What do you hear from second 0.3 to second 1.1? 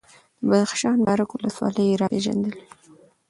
د بدخشان